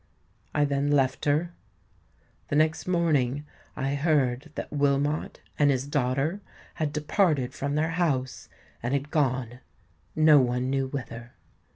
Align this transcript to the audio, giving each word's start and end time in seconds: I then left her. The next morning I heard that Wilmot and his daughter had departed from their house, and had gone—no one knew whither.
I 0.55 0.65
then 0.65 0.89
left 0.89 1.25
her. 1.25 1.53
The 2.47 2.55
next 2.55 2.87
morning 2.87 3.45
I 3.75 3.93
heard 3.93 4.51
that 4.55 4.73
Wilmot 4.73 5.41
and 5.59 5.69
his 5.69 5.85
daughter 5.85 6.41
had 6.73 6.91
departed 6.91 7.53
from 7.53 7.75
their 7.75 7.91
house, 7.91 8.49
and 8.81 8.95
had 8.95 9.11
gone—no 9.11 10.39
one 10.39 10.71
knew 10.71 10.87
whither. 10.87 11.33